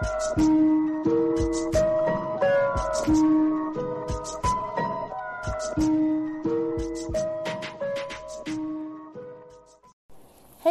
[0.00, 0.06] Hey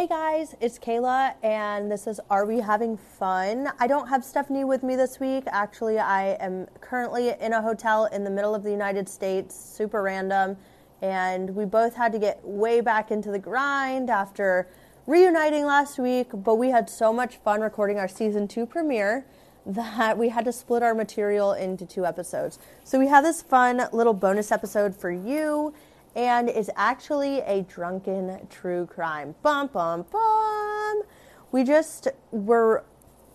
[0.08, 3.70] guys, it's Kayla, and this is Are We Having Fun?
[3.78, 5.44] I don't have Stephanie with me this week.
[5.46, 10.02] Actually, I am currently in a hotel in the middle of the United States, super
[10.02, 10.56] random,
[11.02, 14.66] and we both had to get way back into the grind after
[15.10, 16.28] reuniting last week.
[16.32, 19.26] But we had so much fun recording our season two premiere
[19.66, 22.60] that we had to split our material into two episodes.
[22.84, 25.74] So we have this fun little bonus episode for you
[26.14, 29.34] and is actually a drunken true crime.
[29.42, 31.02] Bum, bum, bum.
[31.50, 32.84] We just were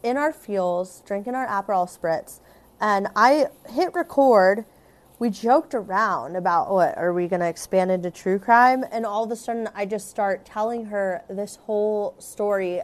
[0.02, 2.40] in our fuels, drinking our Aperol spritz,
[2.80, 4.64] and I hit record.
[5.26, 9.24] We joked around about what are we going to expand into true crime, and all
[9.24, 12.82] of a sudden I just start telling her this whole story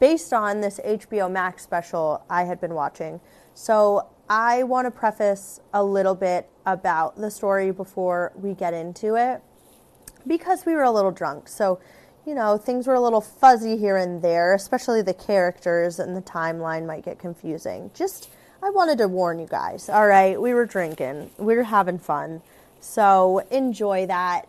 [0.00, 3.20] based on this HBO Max special I had been watching.
[3.52, 9.16] So I want to preface a little bit about the story before we get into
[9.16, 9.42] it
[10.26, 11.48] because we were a little drunk.
[11.48, 11.80] So,
[12.24, 16.22] you know, things were a little fuzzy here and there, especially the characters and the
[16.22, 17.90] timeline might get confusing.
[17.92, 18.30] Just,
[18.64, 19.90] I wanted to warn you guys.
[19.90, 22.40] All right, we were drinking, we were having fun.
[22.80, 24.48] So enjoy that.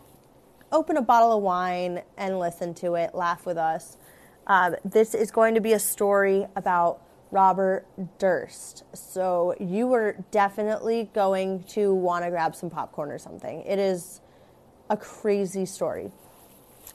[0.72, 3.98] Open a bottle of wine and listen to it, laugh with us.
[4.46, 7.84] Um, this is going to be a story about Robert
[8.18, 8.84] Durst.
[8.94, 13.60] So you were definitely going to want to grab some popcorn or something.
[13.66, 14.22] It is
[14.88, 16.10] a crazy story.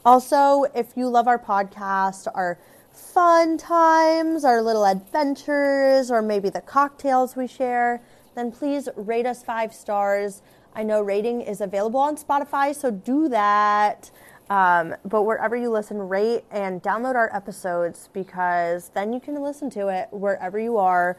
[0.03, 2.57] Also, if you love our podcast, our
[2.93, 8.01] fun times, our little adventures, or maybe the cocktails we share,
[8.35, 10.41] then please rate us five stars.
[10.73, 14.11] I know rating is available on Spotify, so do that.
[14.49, 19.69] Um, but wherever you listen, rate and download our episodes because then you can listen
[19.71, 21.17] to it wherever you are.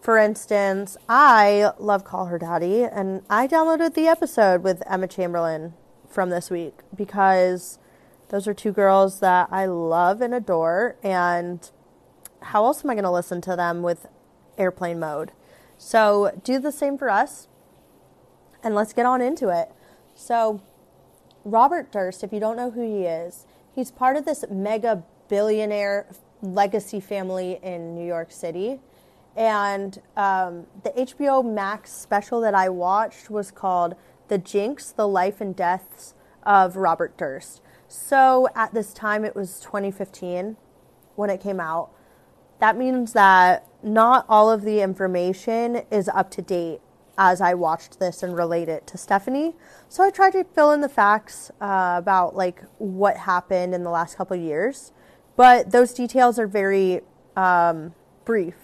[0.00, 5.74] For instance, I love Call Her Daddy, and I downloaded the episode with Emma Chamberlain
[6.08, 7.79] from this week because
[8.30, 10.96] those are two girls that I love and adore.
[11.02, 11.68] And
[12.40, 14.06] how else am I going to listen to them with
[14.56, 15.32] airplane mode?
[15.76, 17.48] So do the same for us,
[18.62, 19.72] and let's get on into it.
[20.14, 20.60] So,
[21.44, 26.06] Robert Durst, if you don't know who he is, he's part of this mega billionaire
[26.42, 28.80] legacy family in New York City.
[29.36, 33.94] And um, the HBO Max special that I watched was called
[34.28, 37.62] The Jinx The Life and Deaths of Robert Durst.
[37.92, 40.56] So at this time, it was 2015
[41.16, 41.90] when it came out.
[42.60, 46.80] That means that not all of the information is up to date
[47.18, 49.56] as I watched this and relate it to Stephanie.
[49.88, 53.90] So I tried to fill in the facts uh, about like what happened in the
[53.90, 54.92] last couple years,
[55.34, 57.00] but those details are very
[57.34, 58.54] um, brief.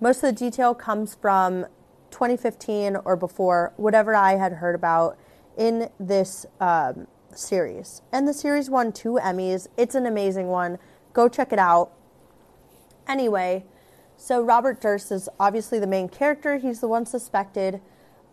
[0.00, 1.66] Most of the detail comes from
[2.10, 5.16] 2015 or before, whatever I had heard about
[5.56, 7.06] in this um,
[7.38, 8.02] series.
[8.12, 9.68] And the series won two Emmys.
[9.76, 10.78] It's an amazing one.
[11.12, 11.92] Go check it out.
[13.08, 13.64] Anyway,
[14.16, 16.58] so Robert Durst is obviously the main character.
[16.58, 17.80] He's the one suspected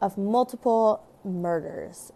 [0.02, 2.12] of multiple murders.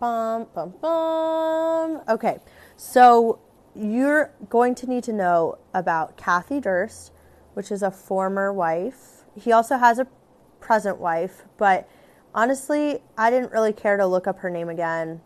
[0.00, 2.02] Bum, bum, bum.
[2.08, 2.38] Okay,
[2.76, 3.40] so
[3.74, 7.12] you're going to need to know about Kathy Durst,
[7.54, 9.24] which is a former wife.
[9.34, 10.06] He also has a
[10.60, 11.88] present wife, but
[12.34, 15.20] honestly, I didn't really care to look up her name again.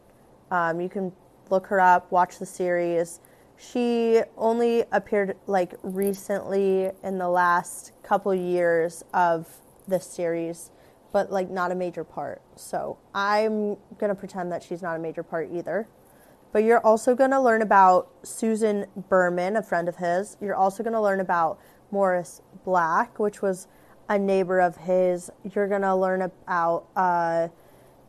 [0.50, 1.12] Um, you can
[1.50, 3.20] look her up, watch the series.
[3.56, 9.48] She only appeared like recently in the last couple years of
[9.88, 10.70] this series,
[11.12, 12.40] but like not a major part.
[12.54, 13.76] So I'm
[14.10, 15.88] to pretend that she's not a major part either.
[16.52, 20.36] But you're also to learn about Susan Berman, a friend of his.
[20.40, 21.60] You're also to learn about
[21.90, 23.66] Morris Black, which was
[24.08, 25.30] a neighbor of his.
[25.54, 27.48] You're to learn about uh,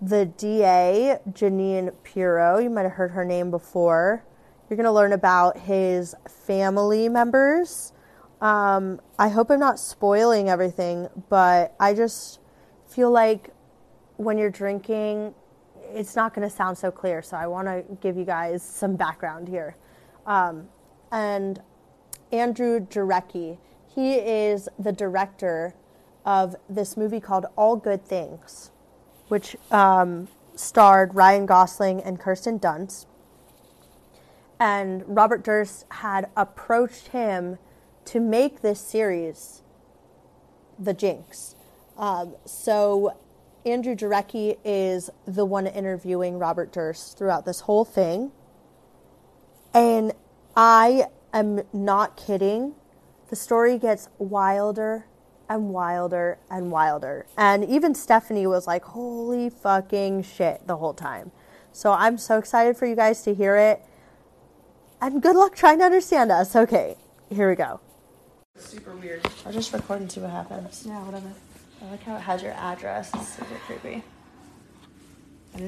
[0.02, 2.60] the DA, Jeanine Pirro.
[2.60, 4.24] You might have heard her name before.
[4.70, 7.94] You're going to learn about his family members.
[8.42, 12.40] Um, I hope I'm not spoiling everything, but I just
[12.88, 13.50] feel like
[14.18, 15.34] when you're drinking,
[15.92, 17.22] it's not going to sound so clear.
[17.22, 19.76] So I want to give you guys some background here.
[20.26, 20.68] Um,
[21.12, 21.62] and
[22.32, 23.58] Andrew Jarecki,
[23.88, 25.74] he is the director
[26.26, 28.72] of this movie called All Good Things,
[29.30, 33.06] which um, starred Ryan Gosling and Kirsten Dunst.
[34.60, 37.58] And Robert Durst had approached him
[38.06, 39.62] to make this series,
[40.78, 41.56] The Jinx.
[41.98, 43.18] Um, so
[43.66, 48.32] Andrew Jarecki is the one interviewing Robert Durst throughout this whole thing.
[49.74, 50.14] And
[50.56, 52.74] I am not kidding.
[53.30, 55.06] The story gets wilder
[55.50, 57.26] and wilder and wilder.
[57.36, 61.32] And even Stephanie was like, holy fucking shit the whole time.
[61.72, 63.82] So I'm so excited for you guys to hear it.
[65.02, 66.56] And good luck trying to understand us.
[66.56, 66.96] Okay,
[67.30, 67.80] here we go.
[68.58, 69.26] Super weird.
[69.46, 70.84] I'll just record and see what happens.
[70.86, 71.32] Yeah, whatever.
[71.82, 73.10] I like how it has your address.
[73.14, 74.04] It's super creepy.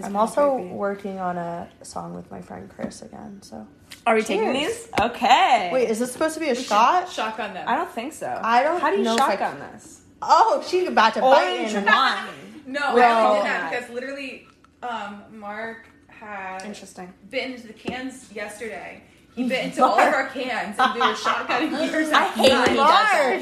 [0.04, 0.74] I'm also creepy.
[0.74, 3.42] working on a song with my friend Chris again.
[3.42, 3.68] So
[4.07, 4.85] Are we taking Cheers.
[4.85, 4.89] these?
[4.99, 5.69] Okay.
[5.71, 7.09] wait, is this supposed to be a shot?
[7.09, 7.67] Shock Shotgun them.
[7.67, 8.39] I don't think so.
[8.43, 10.01] I don't How do you know if I- shotgun this?
[10.21, 11.85] Oh, she's about to bite Orange in.
[11.85, 12.27] wine.
[12.65, 14.47] No, Well- I only did that because literally,
[14.83, 17.13] um, Mark had Interesting.
[17.29, 19.03] bitten into the cans yesterday.
[19.36, 22.12] He bit into all of our cans, and we were shotgunning yours.
[22.12, 22.78] I hate when he does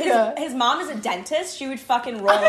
[0.04, 0.36] that.
[0.38, 1.58] His, his mom is a dentist.
[1.58, 2.46] She would fucking roll over.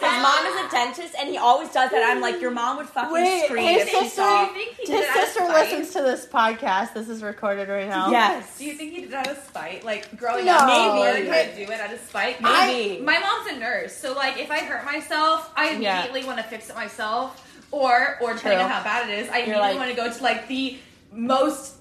[0.00, 2.02] his mom is a dentist, and he always does that.
[2.04, 4.44] I'm like, your mom would fucking Wait, scream his if she sister- saw.
[4.44, 5.54] Do you think he His did it out of sister spite?
[5.70, 6.94] listens to this podcast.
[6.94, 8.10] This is recorded right now.
[8.10, 8.58] Yes.
[8.58, 9.84] Do you think he did it out of spite?
[9.84, 10.56] Like growing No.
[10.56, 10.98] up, he Maybe.
[10.98, 12.40] learned how to do it out of spite.
[12.42, 12.98] Maybe.
[12.98, 15.98] I- my mom's a nurse, so like if I hurt myself, I Yeah.
[16.02, 17.40] immediately want to fix it myself,
[17.70, 18.64] or or depending True.
[18.66, 20.76] on how bad it is, I You're immediately like- want to go to like the
[21.12, 21.74] most.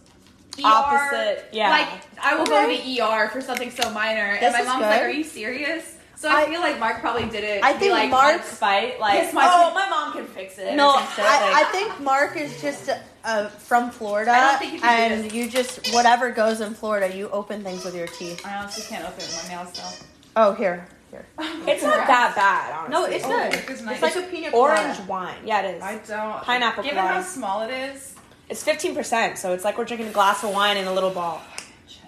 [0.63, 1.69] ER, Opposite, yeah.
[1.69, 1.87] Like
[2.21, 4.89] I will go to the ER for something so minor, This and my mom's good.
[4.89, 7.63] like, "Are you serious?" So I, I- feel like Mark probably did it.
[7.63, 10.75] I think like, Mark- Spite, like, Kiss my oh, my mom can fix it.
[10.75, 12.89] No, I, like- I think Mark is just
[13.23, 15.33] uh, from Florida, I don't think you can do and this.
[15.33, 18.43] you just whatever goes in Florida, you open things with your teeth.
[18.45, 20.07] I honestly can't open my nails still.
[20.35, 21.25] Oh, here, here.
[21.39, 22.93] it's not that bad, honestly.
[22.93, 23.69] No, it's Oh, good.
[23.71, 24.01] it's nice.
[24.03, 25.35] It's like a pina Orange wine.
[25.45, 25.83] Yeah, it is.
[25.83, 26.41] I don't.
[26.43, 28.15] Pineapple Given how small it is,
[28.49, 31.41] It's 15%, so it's like we're drinking a glass of wine in a little ball.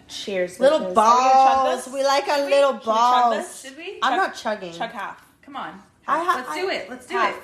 [0.07, 0.59] Cheers.
[0.59, 0.85] Little bitches.
[0.85, 1.85] Are we balls.
[1.85, 1.93] this?
[1.93, 3.35] We like our Should we- little should we chug balls.
[3.35, 3.61] this?
[3.61, 3.99] should we?
[4.01, 4.73] I'm Chug- not chugging.
[4.73, 5.23] Chug half.
[5.43, 5.81] Come on.
[6.07, 6.89] I ha- Let's I- do it.
[6.89, 7.35] Let's do half.
[7.35, 7.43] it.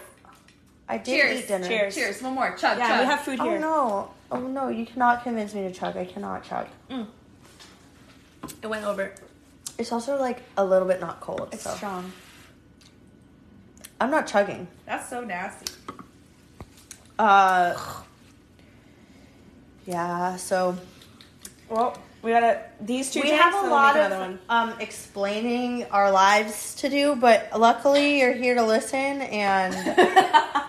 [0.87, 1.39] I did Cheers.
[1.41, 1.67] eat dinner.
[1.67, 1.95] Cheers.
[1.95, 2.21] Cheers.
[2.21, 2.55] One more.
[2.57, 2.77] Chug.
[2.77, 2.99] Yeah, chug.
[3.01, 3.47] we have food here?
[3.47, 3.59] Oh here.
[3.59, 4.11] no!
[4.31, 4.67] Oh no!
[4.69, 5.97] You cannot convince me to chug.
[5.97, 6.67] I cannot chug.
[8.61, 9.11] It went over.
[9.77, 11.49] It's also like a little bit not cold.
[11.51, 11.71] It's so.
[11.71, 12.11] strong.
[13.99, 14.67] I'm not chugging.
[14.85, 15.71] That's so nasty.
[17.19, 17.75] Uh.
[19.85, 20.35] Yeah.
[20.37, 20.77] So
[21.69, 24.39] Well, we gotta these two we have a and then we'll lot of one.
[24.49, 29.73] um explaining our lives to do, but luckily you're here to listen and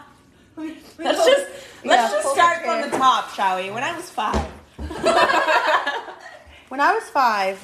[0.99, 1.47] Let's just
[1.85, 3.71] let's just start from the top, shall we?
[3.71, 4.35] When I was five,
[6.69, 7.59] when I was five,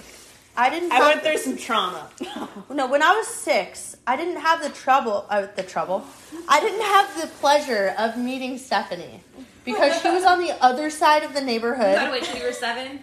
[0.57, 0.93] I didn't.
[0.93, 2.11] I went through some trauma.
[2.71, 5.25] No, when I was six, I didn't have the trouble.
[5.31, 6.05] Uh, the trouble.
[6.49, 9.23] I didn't have the pleasure of meeting Stephanie
[9.65, 12.11] because she was on the other side of the You gotta neighborhood.
[12.13, 13.01] wait till you were seven.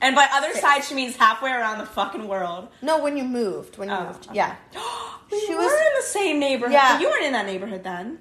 [0.00, 2.68] and by other side, she means halfway around the fucking world.
[2.82, 3.78] No, when you moved.
[3.78, 4.26] When you Oh, moved.
[4.26, 4.36] okay.
[4.36, 4.56] Yeah.
[5.30, 6.72] we She were was- in the same neighborhood.
[6.74, 6.94] Yeah.
[6.94, 8.18] but you weren't in that neighborhood then.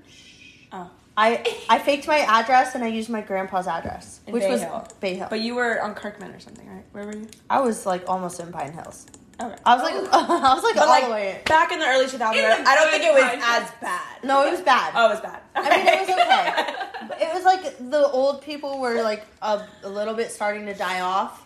[0.72, 4.50] Oh, I I faked my address and I used my grandpa's address, In which Bay
[4.52, 4.88] was Hill.
[5.02, 5.28] Bay Hill.
[5.30, 6.86] but you were on Kirkman or something, right?
[6.94, 7.28] Where were you?
[7.50, 9.06] I was like almost in Pine Hills.
[9.42, 9.56] Okay.
[9.66, 11.42] I was like I was like But all like the way.
[11.46, 12.26] back in the early 2000s, the
[12.70, 14.24] I don't think it was good as bad.
[14.24, 14.94] No, it was bad.
[14.96, 15.42] Oh, it was bad.
[15.56, 16.54] I mean, it was okay.
[17.08, 20.74] But it was like the old people were like a, a little bit starting to
[20.74, 21.46] die off.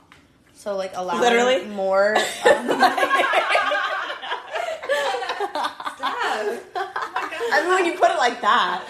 [0.55, 1.65] So like allowing Literally?
[1.65, 2.15] more.
[2.15, 2.67] Um,
[7.53, 8.83] I mean, when you put it like that.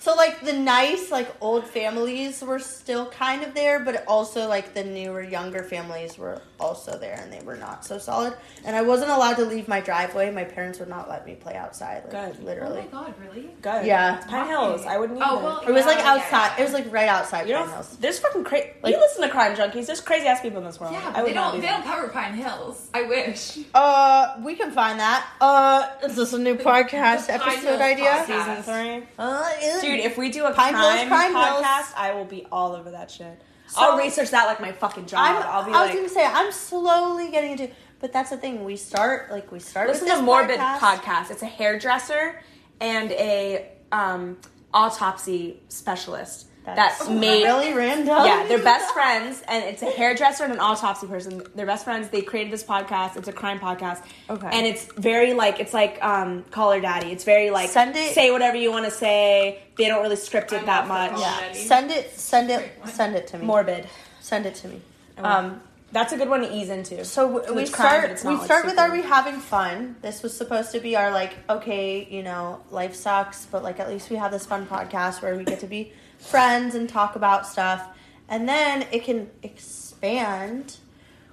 [0.00, 4.74] so like the nice like old families were still kind of there, but also like
[4.74, 8.34] the newer younger families were also there, and they were not so solid.
[8.64, 10.30] And I wasn't allowed to leave my driveway.
[10.30, 12.02] My parents would not let me play outside.
[12.04, 12.44] Like, Good.
[12.44, 12.84] Literally.
[12.92, 13.50] Oh my god, really?
[13.62, 13.86] Good.
[13.86, 14.18] Yeah.
[14.18, 14.84] It's Pine Hills.
[14.86, 16.52] I wouldn't Oh, well, It was like Yeah, outside.
[16.56, 16.60] yeah.
[16.60, 17.96] It was like right outside You Pine know, Hills.
[18.00, 18.68] there's fucking crazy.
[18.82, 19.86] Like- you listen to crime junkies.
[19.86, 20.92] There's crazy ass people in this world.
[20.92, 21.60] Yeah, I would they not don't.
[21.60, 22.88] They don't cover Pine Hills.
[22.94, 23.58] I wish.
[23.74, 25.26] Uh, we can find that.
[25.40, 27.78] Uh, is this a new podcast episode Hills
[28.08, 28.26] idea?
[28.26, 29.08] Season three.
[29.18, 29.80] Uh.
[29.80, 31.64] Dude, if we do a Pine Hills, crime, Crime Hills.
[31.64, 33.40] podcast, I will be all over that shit.
[33.66, 35.20] So- I'll research that like my fucking job.
[35.20, 38.36] I'm, I'll be I was like, gonna say I'm slowly getting into, but that's the
[38.36, 38.64] thing.
[38.64, 39.88] We start like we start.
[39.88, 40.78] listen with to this Morbid podcast.
[40.78, 41.30] podcast.
[41.30, 42.40] It's a hairdresser
[42.80, 44.38] and a um,
[44.74, 47.44] autopsy specialist that's, made.
[47.44, 48.24] really random.
[48.24, 51.42] Yeah, they're best friends, and it's a hairdresser and an autopsy person.
[51.54, 52.08] They're best friends.
[52.10, 53.16] They created this podcast.
[53.16, 54.02] It's a crime podcast.
[54.28, 54.48] Okay.
[54.52, 57.12] And it's very like it's like um, Call Her Daddy.
[57.12, 59.60] It's very like Send it- say whatever you want to say.
[59.76, 61.18] They don't really script it I'm that much.
[61.18, 63.46] Yeah, send it, send it, send it to me.
[63.46, 63.86] Morbid.
[64.20, 64.80] Send it to me.
[65.18, 65.62] Um,
[65.92, 67.04] that's a good one to ease into.
[67.04, 68.10] so w- we it's crime, start.
[68.12, 69.96] it's not, we like, start with are we having fun?
[70.02, 73.88] This was supposed to be our like okay, you know, life sucks, but like at
[73.88, 77.46] least we have this fun podcast where we get to be friends and talk about
[77.46, 77.86] stuff,
[78.28, 80.76] and then it can expand.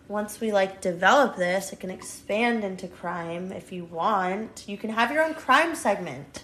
[0.08, 4.64] Once we like develop this, it can expand into crime if you want.
[4.68, 6.44] You can have your own crime segment.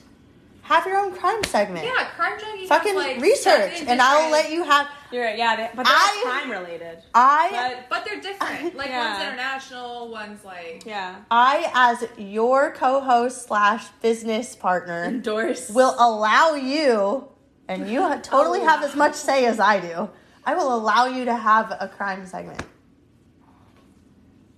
[0.63, 1.85] have your own crime segment.
[1.85, 2.67] Yeah, crime junkie.
[2.67, 4.87] Fucking has, like, research, and I'll let you have.
[5.11, 6.99] You're right, yeah, they, but they're I- crime related.
[7.13, 8.75] I But But they're different.
[8.81, 9.11] Like Yeah.
[9.13, 10.83] one's international, one's like.
[10.85, 17.27] yeah, I, as your co-host slash business partner, endorse will allow you,
[17.67, 20.09] and you oh, totally Oh, have as much say as I do.
[20.45, 22.61] I will allow you to have a crime segment,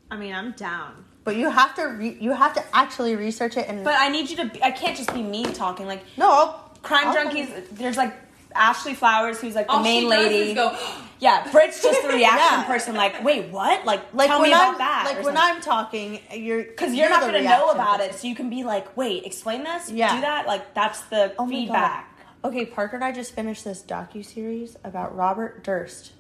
[0.10, 1.06] I mean, I'm down.
[1.24, 3.84] but you have to re- you have to actually research it and.
[3.84, 4.46] But I need you to.
[4.46, 5.86] Be, I can't just be me talking.
[5.88, 7.68] Like no, I'll, crime I'll- junkies.
[7.72, 8.16] There's like
[8.54, 10.50] Ashley Flowers, who's like the All main she does lady.
[10.52, 10.78] is go.
[11.20, 12.64] yeah, Brit's just the reaction Yeah.
[12.66, 12.96] person.
[12.96, 13.86] Like, wait, what?
[13.86, 15.04] Like, Like tell when me I'm that.
[15.06, 15.56] like when something.
[15.56, 18.14] I'm talking, you're Because you're, not going to know about person.
[18.16, 19.92] it, so you can be like, wait, explain this?
[19.92, 20.16] Yeah.
[20.16, 20.48] Do that?
[20.48, 21.58] Like, that's the Oh my God.
[21.60, 22.15] feedback.
[22.46, 26.12] Okay, Parker and I just finished this docu series about Robert Durst.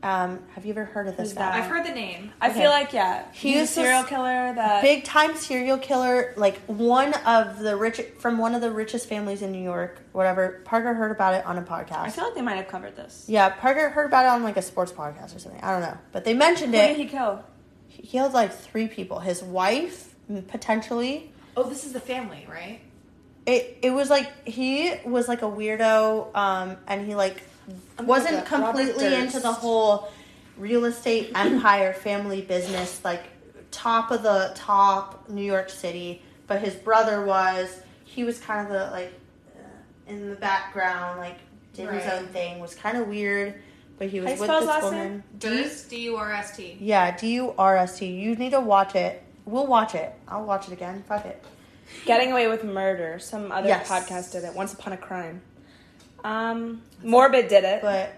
[0.00, 1.50] Um, have you ever heard of this Who's guy?
[1.50, 1.54] that?
[1.64, 2.30] I've heard the name.
[2.40, 2.60] I Okay.
[2.60, 3.24] feel like, yeah.
[3.32, 4.80] He He's a serial killer that.
[4.82, 9.42] Big time serial killer, like one of the rich from one of the richest families
[9.42, 10.60] in New York, whatever.
[10.64, 12.00] Parker heard about it on a podcast.
[12.00, 13.24] I feel like they might have covered this.
[13.26, 15.60] yeah, Parker heard about it on like a sports podcast or something.
[15.62, 16.90] I don't know, but they mentioned Who it.
[16.90, 17.42] Who did he kill?
[17.88, 19.18] he killed like three people.
[19.18, 20.14] His wife,
[20.48, 21.32] potentially.
[21.56, 22.80] Oh, this is the family, right?
[23.46, 27.42] It it was like he was like a weirdo, um, and he like
[27.98, 30.10] I'm wasn't looking up Robert completely into the whole
[30.56, 33.22] real estate empire, family business, like
[33.70, 36.22] top of the top New York City.
[36.46, 37.80] But his brother was.
[38.04, 39.12] He was kind of the like
[39.56, 41.38] uh, in the background, like
[41.74, 42.60] did his own thing.
[42.60, 43.60] Was kind of weird,
[43.98, 45.24] but he was How with this woman.
[45.38, 46.76] Durst, D U R S T.
[46.80, 48.06] Yeah, D U R S T.
[48.06, 49.22] You need to watch it.
[49.44, 50.14] We'll watch it.
[50.28, 51.02] I'll watch it again.
[51.08, 51.44] Fuck it.
[52.06, 53.18] Getting Away with Murder.
[53.18, 53.88] Some other Yes.
[53.88, 54.54] podcast did it.
[54.54, 55.42] Once Upon a Crime.
[56.22, 57.82] Um, Morbid did it.
[57.82, 58.12] But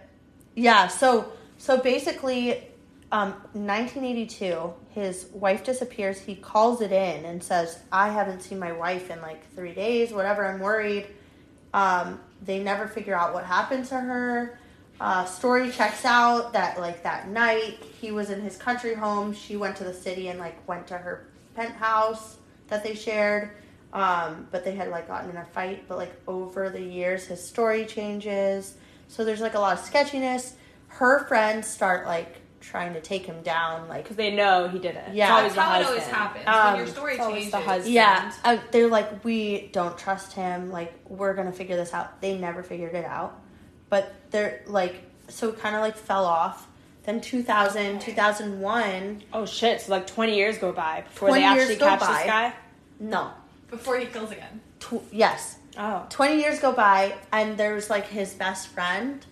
[0.54, 2.62] yeah, so so basically,
[3.10, 6.20] um, 1982, his wife disappears.
[6.20, 10.12] He calls it in and says, "I haven't seen my wife in like three days.
[10.12, 10.46] Whatever.
[10.46, 11.06] I'm worried."
[11.74, 14.58] Um, they never figure out what happened to her.
[14.98, 19.34] Uh, story checks out that like that night he was in his country home.
[19.34, 22.36] She went to the city and like went to her penthouse
[22.68, 23.50] that they shared.
[23.92, 25.84] Um, but they had like gotten in a fight.
[25.88, 28.76] But like over the years, his story changes.
[29.08, 30.54] So there's like a lot of sketchiness.
[30.88, 33.88] Her friends start like trying to take him down.
[33.88, 35.14] Like Because they know he did it.
[35.14, 35.26] Yeah.
[35.26, 36.44] It's always That's the how it always happens.
[36.46, 37.50] Um, when your story it's changes.
[37.52, 37.94] the husband.
[37.94, 40.70] yeah, uh, they're like we don't trust him.
[40.70, 42.20] Like we're gonna figure this out.
[42.20, 43.40] They never figured it out.
[43.88, 46.66] But they're like so kind of like fell off.
[47.06, 49.22] Then 2000, 2001.
[49.32, 49.80] Oh shit!
[49.80, 52.06] So like twenty years go by before 20 they years actually go catch by.
[52.06, 52.52] this guy.
[52.98, 53.30] No,
[53.70, 54.60] Before he kills again.
[54.80, 59.24] tw- yes, Oh, 20 years go by and there's like his best friend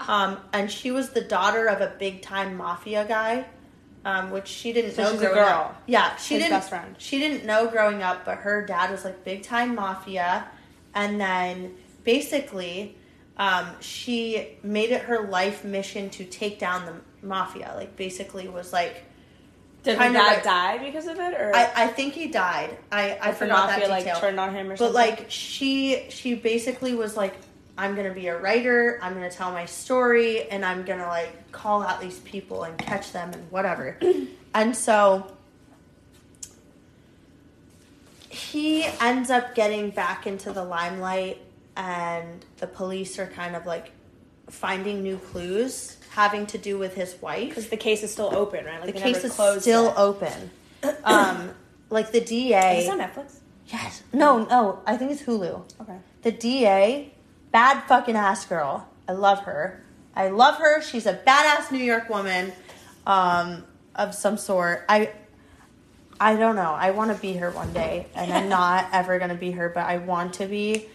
[0.00, 3.44] um, and she was the daughter of a big time mafia guy
[4.04, 5.46] um, which she didn't So know she's a girl.
[5.46, 6.96] up yeah she His didn't best friend.
[6.98, 10.44] she didn't know growing up but her dad was like big time mafia
[10.92, 12.96] and then basically
[13.36, 18.72] um, she made it her life mission to take down the mafia like basically was
[18.72, 19.04] like
[19.82, 23.18] did her dad like- die because of it, or I, I think he died I,
[23.20, 24.94] I forgot mafia that detail like turned on him or something.
[24.94, 25.24] but something?
[25.24, 27.34] like she she basically was like
[27.78, 31.82] i'm gonna be a writer i'm gonna tell my story and i'm gonna like call
[31.82, 33.98] out these people and catch them and whatever
[34.54, 35.26] and so
[38.28, 41.38] he ends up getting back into the limelight
[41.76, 43.92] and the police are kind of like
[44.50, 48.64] finding new clues having to do with his wife because the case is still open,
[48.64, 48.80] right?
[48.80, 49.94] Like the case is still it.
[49.96, 50.50] open
[51.04, 51.50] um
[51.90, 53.38] like the da Is this on Netflix?
[53.66, 54.02] Yes.
[54.12, 54.82] No, no.
[54.86, 55.62] I think it's Hulu.
[55.80, 55.96] Okay.
[56.22, 57.12] The DA,
[57.52, 58.88] bad fucking ass girl.
[59.08, 59.84] I love her.
[60.14, 60.82] I love her.
[60.82, 62.52] She's a badass New York woman,
[63.06, 63.64] um,
[63.94, 64.84] of some sort.
[64.88, 65.10] I,
[66.20, 66.72] I don't know.
[66.72, 69.86] I want to be her one day, and I'm not ever gonna be her, but
[69.86, 70.86] I want to be.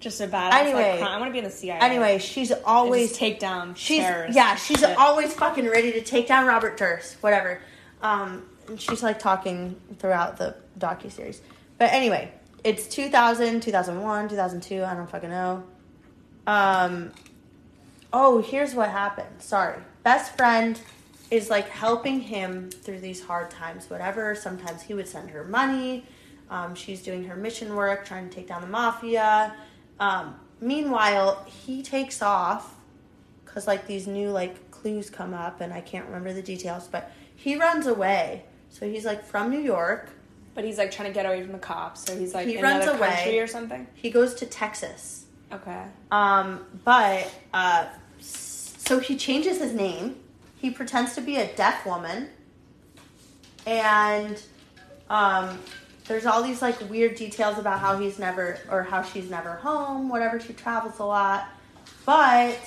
[0.00, 0.52] Just a badass.
[0.54, 0.98] Anyway.
[0.98, 1.08] like.
[1.08, 1.78] I want to be in the CIA.
[1.78, 3.74] Anyway, she's always take down.
[3.74, 4.96] She's yeah, she's shit.
[4.96, 7.60] always fucking ready to take down Robert Durst, whatever.
[8.02, 11.42] Um, and she's like talking throughout the docu series.
[11.76, 12.32] But anyway,
[12.64, 14.82] it's 2000, 2001, 2002.
[14.82, 15.64] I don't fucking know.
[16.46, 17.12] Um,
[18.10, 19.40] oh, here's what happened.
[19.42, 20.80] Sorry, best friend
[21.30, 23.90] is like helping him through these hard times.
[23.90, 24.34] Whatever.
[24.34, 26.06] Sometimes he would send her money.
[26.48, 29.54] Um, she's doing her mission work, trying to take down the mafia.
[30.00, 32.74] Um, meanwhile, he takes off
[33.44, 36.88] because like these new like clues come up, and I can't remember the details.
[36.88, 38.44] But he runs away.
[38.70, 40.10] So he's like from New York.
[40.54, 42.84] But he's like trying to get away from the cops, so he's like He runs
[42.84, 43.08] away.
[43.08, 43.86] country or something.
[43.94, 45.26] He goes to Texas.
[45.52, 45.84] Okay.
[46.10, 47.86] Um, but uh,
[48.20, 50.16] so he changes his name.
[50.58, 52.28] He pretends to be a deaf woman,
[53.66, 54.42] and
[55.08, 55.58] um,
[56.06, 60.08] there's all these like weird details about how he's never or how she's never home,
[60.08, 61.48] whatever she travels a lot.
[62.04, 62.58] But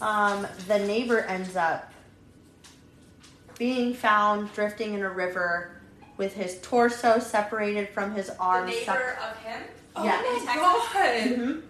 [0.00, 1.92] um, the neighbor ends up
[3.58, 5.72] being found drifting in a river
[6.16, 8.72] with his torso separated from his arms.
[8.72, 9.62] The neighbor of him.
[10.04, 10.20] Yeah.
[10.24, 11.38] Oh my god.
[11.38, 11.62] Mhm.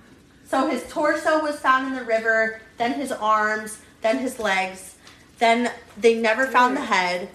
[0.47, 4.95] So his torso was found in the river, then his arms, then his legs.
[5.39, 7.29] Then they never found the head.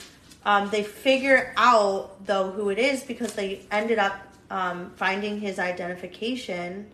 [0.45, 4.15] Um, they figure out though who it is because they ended up
[4.49, 6.87] um, finding his identification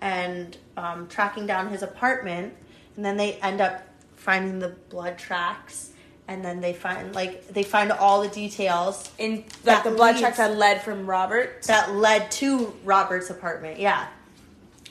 [0.00, 2.54] and um, tracking down his apartment,
[2.96, 3.82] and then they end up
[4.16, 5.90] finding the blood tracks,
[6.26, 10.16] and then they find like they find all the details In like That the blood
[10.16, 11.62] leads- tracks that led from Robert.
[11.64, 13.78] that led to Robert's apartment.
[13.78, 14.06] Yeah,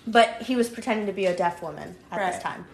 [0.08, 2.66] but he was pretending to be a deaf woman at this time.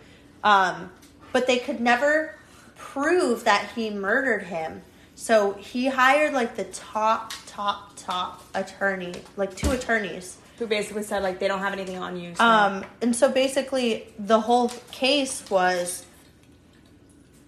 [0.44, 0.91] Um,
[1.34, 2.36] but they could never
[2.75, 4.82] prove that he murdered him.
[5.15, 10.38] So he hired like the top, top, top attorney, like two attorneys.
[10.60, 12.36] who basically said like they don't have anything on you.
[12.36, 12.43] So.
[12.43, 16.05] Um, and so basically, the whole case was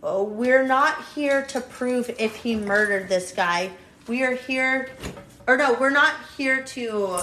[0.03, 3.71] uh, we're not here to prove if he murdered this guy.
[4.07, 4.89] We are here,
[5.47, 7.19] or no, we're not here to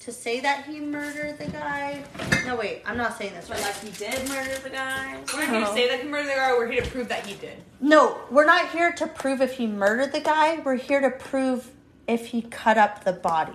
[0.00, 2.02] to say that he murdered the guy.
[2.46, 3.66] No, wait, I'm not saying this but right.
[3.66, 5.20] like he did murder the guy.
[5.34, 6.52] We're not here to say that he murdered the guy.
[6.56, 7.62] We're here to prove that he did.
[7.80, 10.58] No, we're not here to prove if he murdered the guy.
[10.60, 11.70] We're here to prove
[12.08, 13.52] if he cut up the body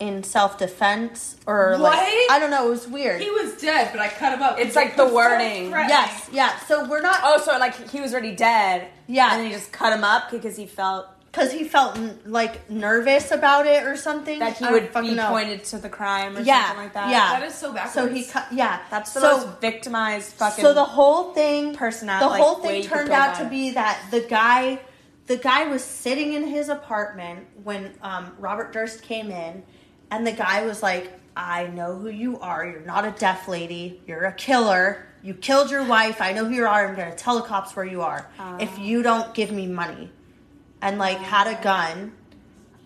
[0.00, 2.30] in self defense or like What?
[2.32, 2.66] I don't know.
[2.68, 3.20] It was weird.
[3.20, 4.58] He was dead, but I cut him up.
[4.58, 5.68] It's like the wording.
[5.70, 5.90] threatening.
[5.90, 6.58] Yes, yeah.
[6.60, 8.88] So we're not Oh, so like he was already dead.
[9.06, 9.32] Yeah.
[9.32, 12.70] and then he just cut him up because he felt because he felt n- like
[12.70, 14.38] nervous about it or something.
[14.38, 15.28] that he I would fucking be know.
[15.28, 17.10] pointed to the crime or Yeah, something like that.
[17.10, 17.38] yeah.
[17.38, 17.94] That is so backwards.
[17.94, 18.46] So he cut.
[18.52, 20.64] Yeah, That's the so, most victimized fucking.
[20.64, 23.44] So the whole thing, personality, the whole way thing turned out by.
[23.44, 24.80] to be that the guy,
[25.26, 29.62] the guy was sitting in his apartment when um, Robert Durst came in,
[30.10, 32.66] and the guy was like, "I know who you are.
[32.66, 34.00] You're not a deaf lady.
[34.06, 35.04] You're a killer.
[35.22, 36.22] You killed your wife.
[36.22, 36.88] I know who you are.
[36.88, 38.26] I'm gonna tell the cops where you are
[38.58, 40.10] if you don't give me money."
[40.80, 42.12] And like had a gun.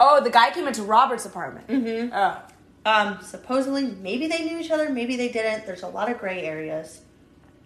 [0.01, 1.69] oh, the guy came into Robert's apartment.
[1.69, 2.13] Mm-hmm.
[2.13, 2.43] Oh,
[2.85, 5.65] Um, supposedly, maybe they knew each other, maybe they didn't.
[5.67, 7.03] There's a lot of gray areas.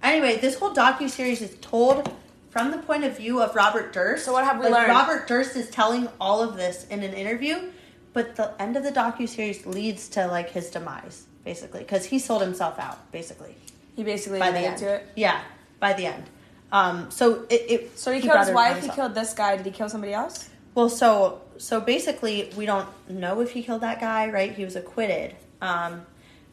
[0.02, 2.12] Anyway, this whole docu series is told
[2.50, 4.24] from the point of view of Robert Durst.
[4.26, 4.88] So what have we Like, learned?
[4.90, 7.70] Robert Durst is telling all of this in an interview,
[8.12, 12.18] but the end of the docu series leads to like his demise, basically, because he
[12.18, 13.54] sold himself out, basically,
[13.94, 14.78] he basically by the end.
[14.78, 15.06] to it.
[15.16, 15.40] Yeah,
[15.80, 16.24] by the end.
[16.72, 18.82] Um, so it, it So he, he killed his brought wife.
[18.82, 19.56] He killed this guy.
[19.56, 20.48] Did he kill somebody else?
[20.74, 24.52] Well, so so basically, we don't know if he killed that guy, right?
[24.52, 25.34] He was acquitted.
[25.62, 26.04] Um,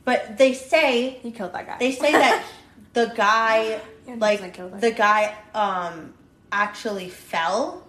[0.05, 1.77] but they say He killed that guy.
[1.77, 2.43] they say that
[2.93, 6.13] the guy, Yeah, like doesn't kill that the guy, um,
[6.51, 7.85] actually fell.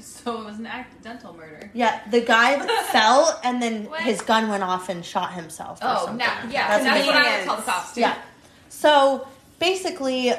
[0.00, 1.70] So it was an accidental murder.
[1.74, 2.58] Yeah, the guy
[2.92, 4.00] fell, and then What?
[4.00, 5.78] his gun went off and shot himself.
[5.82, 6.16] or Oh, something.
[6.16, 6.68] now, yeah.
[6.78, 7.44] That's That's, what what I would is.
[7.44, 7.94] tell the cops.
[7.94, 8.00] Too.
[8.00, 8.16] Yeah.
[8.70, 10.32] So basically,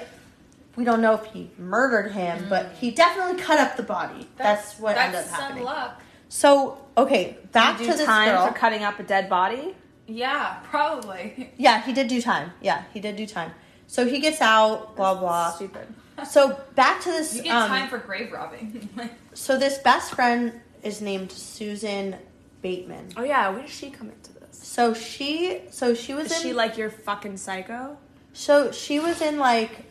[0.76, 4.28] we don't know if he murdered him, but he definitely cut up the body.
[4.38, 5.64] That's, what that's ended up some happening.
[5.66, 6.02] luck.
[6.30, 8.48] So okay, back to this time girl.
[8.48, 9.76] for cutting up a dead body.
[10.08, 11.52] Yeah, probably.
[11.58, 12.52] Yeah, he did do time.
[12.62, 13.52] Yeah, he did do time.
[13.88, 15.52] So he gets out, blah blah.
[15.52, 15.88] Stupid.
[16.28, 17.36] So back to this.
[17.38, 18.88] You get um, time for grave robbing.
[19.34, 20.54] so this best friend
[20.84, 22.16] is named Susan
[22.62, 23.10] Bateman.
[23.18, 24.58] Oh yeah, where did she come into this?
[24.58, 26.42] So she, so she was Is in.
[26.42, 27.98] she like your fucking psycho?
[28.34, 29.86] so she was in like.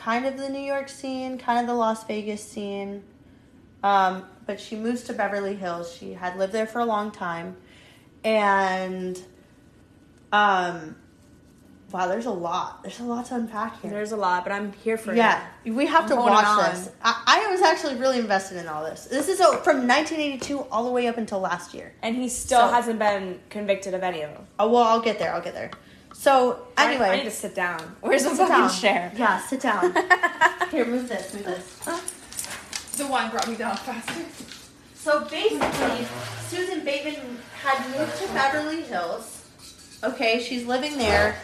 [0.00, 3.02] Kind of the New York scene, kind of the Las Vegas scene,
[3.82, 5.94] um, but she moves to Beverly Hills.
[5.94, 7.54] She had lived there for a long time,
[8.24, 9.22] and
[10.32, 10.96] um,
[11.92, 12.82] wow, there's a lot.
[12.82, 13.90] There's a lot to unpack here.
[13.90, 15.18] There's a lot, but I'm here for it.
[15.18, 16.90] Yeah, we have to I'm holding watch this.
[17.02, 19.04] I, I was actually really invested in all this.
[19.04, 21.92] This is uh, from 1982 all the way up until last year.
[22.00, 24.46] And he still So- hasn't been convicted of any of them.
[24.58, 25.34] Oh, well, I'll get there.
[25.34, 25.70] I'll get there.
[26.20, 27.96] So anyway, I, need to sit down.
[28.02, 28.70] Where's the sit fucking down.
[28.70, 29.10] chair?
[29.16, 29.90] Yeah, sit down.
[30.70, 31.32] Here, move this.
[31.32, 32.96] Move this.
[32.98, 34.22] the wine brought me down faster.
[34.94, 36.06] So basically,
[36.42, 39.46] Susan Bateman had moved to Beverly Hills.
[40.04, 41.36] Okay, she's living there.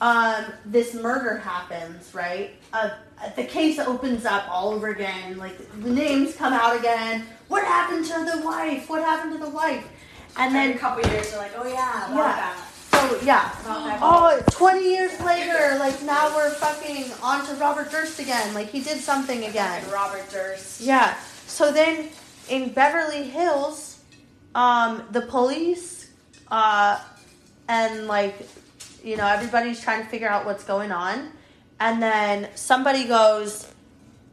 [0.00, 2.52] Um, this murder happens, right?
[2.72, 2.88] Uh,
[3.36, 5.36] the case opens up all over again.
[5.36, 7.26] Like the names come out again.
[7.48, 8.88] What happened to the wife?
[8.88, 9.86] What happened to the wife?
[10.38, 12.56] And Every then a couple years, they're like, oh yeah, Yeah.
[13.24, 13.50] Yeah.
[13.58, 13.98] So yeah.
[14.02, 18.54] Oh, 20 years later, like now we're fucking on to Robert Durst again.
[18.54, 19.82] Like he did something again.
[19.90, 20.80] Robert Durst.
[20.80, 21.16] Yeah.
[21.46, 22.08] So then
[22.48, 24.00] in Beverly Hills,
[24.54, 26.10] um, the police
[26.50, 27.00] uh,
[27.68, 28.46] and like
[29.02, 31.30] you know everybody's trying to figure out what's going on,
[31.80, 33.72] and then somebody goes,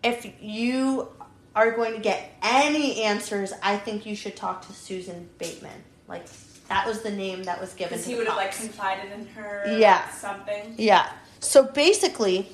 [0.04, 1.08] if you
[1.56, 5.84] are going to get any answers, I think you should talk to Susan Bateman.
[6.08, 6.28] Like
[6.70, 9.66] that was the name that was given Because he would have like confided in her.
[9.78, 10.08] Yeah.
[10.12, 10.76] Something.
[10.78, 11.12] Yeah.
[11.40, 12.48] So basically,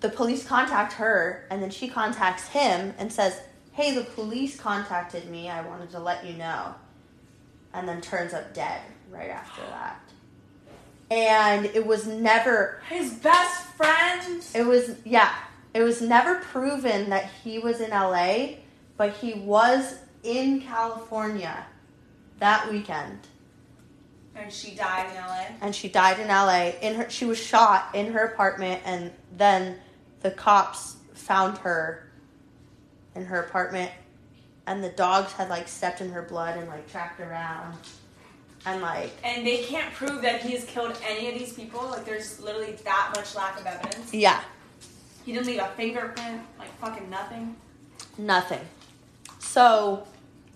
[0.00, 3.40] the police contact her, and then she contacts him and says,
[3.72, 5.48] Hey, the police contacted me.
[5.48, 6.74] I wanted to let you know.
[7.72, 8.80] And then turns up dead
[9.10, 10.00] right after that.
[11.10, 14.44] And it was never, His best friend.
[14.54, 15.32] it was, yeah,
[15.72, 18.56] it was never proven that he was in LA,
[18.96, 21.64] but he was in California
[22.38, 23.18] that weekend.
[24.34, 25.46] And she died in LA.
[25.62, 26.72] and she died in LA.
[26.86, 29.78] In her, she was shot in her apartment, and then
[30.20, 32.10] the cops found her
[33.14, 33.90] in her apartment,
[34.66, 37.78] and the dogs had like stepped in her blood and like tracked around,
[38.66, 41.82] and like And they can't prove that he has killed any of these people.
[41.88, 44.12] Like, there's literally that much lack of evidence.
[44.12, 44.42] yeah,
[45.24, 46.42] He didn't leave a fingerprint.
[46.58, 47.56] Like, fucking nothing.
[48.18, 48.60] nothing.
[49.38, 50.06] So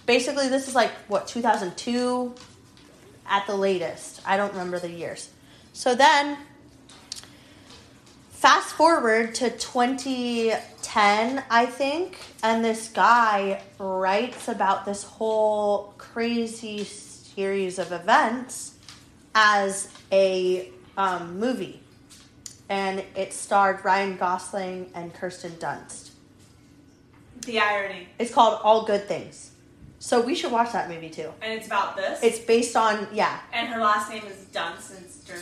[0.07, 2.35] basically, this is like what 2002
[3.27, 4.21] at the latest.
[4.27, 5.31] I don't remember the years.
[5.73, 6.37] So then
[8.31, 17.79] fast forward to 2010, I think, and this guy writes about this whole crazy series
[17.79, 18.75] of events
[19.35, 21.81] as a um, movie.
[22.69, 26.11] And it starred Ryan Gosling and Kirsten Dunst.
[27.43, 28.09] The irony.
[28.19, 29.50] It's called All Good Things.
[30.03, 31.31] So we should watch that movie too.
[31.43, 32.23] And it's about this.
[32.23, 35.37] It's based on, yeah, and her last name is Dunster.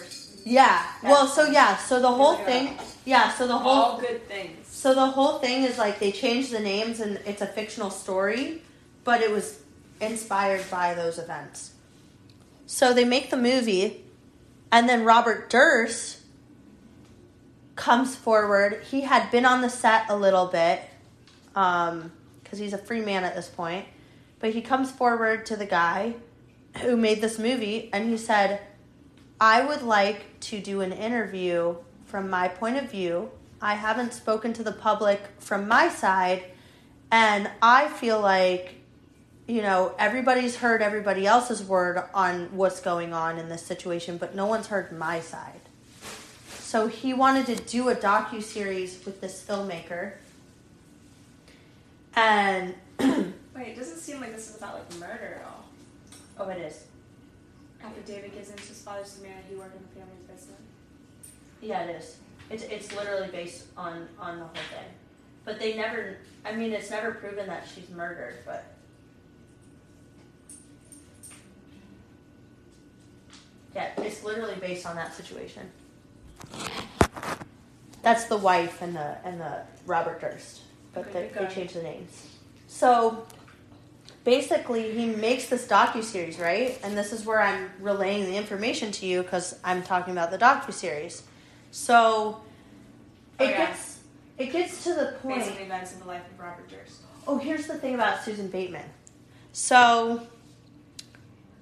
[0.44, 0.84] yeah.
[1.02, 4.66] Well, so yeah, so the whole thing, yeah, so the whole All good things.
[4.66, 8.62] So the whole thing is like they changed the names and it's a fictional story,
[9.04, 9.60] but it was
[10.00, 11.72] inspired by those events.
[12.66, 14.04] So they make the movie,
[14.72, 16.18] and then Robert Durst
[17.76, 18.82] comes forward.
[18.90, 20.82] He had been on the set a little bit,
[21.54, 22.10] um,
[22.42, 23.86] because he's a free man at this point,
[24.40, 26.14] but he comes forward to the guy
[26.78, 28.60] who made this movie and he said,
[29.40, 33.30] I would like to do an interview from my point of view.
[33.60, 36.44] I haven't spoken to the public from my side,
[37.10, 38.74] and I feel like,
[39.46, 44.34] you know, everybody's heard everybody else's word on what's going on in this situation, but
[44.34, 45.60] no one's heard my side.
[46.48, 50.12] So he wanted to do a docu series with this filmmaker,
[52.14, 52.74] and
[53.58, 55.64] Wait, it doesn't seem like this is about like murder at all.
[56.38, 56.84] oh, it is.
[57.82, 60.60] After David gives in to his father's demand, he worked in the family's business.
[61.60, 62.18] Yeah, it is.
[62.50, 64.88] It's it's literally based on on the whole thing,
[65.44, 66.18] but they never.
[66.44, 68.64] I mean, it's never proven that she's murdered, but.
[73.74, 75.68] Yeah, it's literally based on that situation.
[78.02, 80.60] That's the wife and the and the Robert Durst,
[80.94, 82.26] but Okay, they, they changed the names.
[82.68, 83.26] So
[84.28, 86.78] basically, he makes this docu series, right?
[86.82, 90.36] And this is where I'm relaying the information to you because I'm talking about the
[90.36, 91.22] docu series.
[91.70, 92.42] So oh,
[93.40, 93.66] it Oh, yeah.
[93.68, 93.98] gets
[94.36, 95.38] it gets to the point.
[95.38, 97.00] Based on the events of the life of Robert Durst.
[97.26, 98.84] Oh, here's the thing about Susan Bateman.
[99.52, 100.26] So,